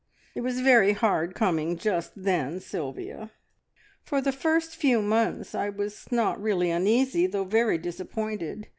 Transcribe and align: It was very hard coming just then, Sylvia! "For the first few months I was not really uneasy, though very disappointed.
It 0.33 0.41
was 0.41 0.61
very 0.61 0.93
hard 0.93 1.35
coming 1.35 1.77
just 1.77 2.13
then, 2.15 2.59
Sylvia! 2.59 3.29
"For 4.01 4.19
the 4.19 4.31
first 4.31 4.75
few 4.75 4.99
months 4.99 5.53
I 5.53 5.69
was 5.69 6.11
not 6.11 6.41
really 6.41 6.71
uneasy, 6.71 7.27
though 7.27 7.43
very 7.45 7.77
disappointed. 7.77 8.67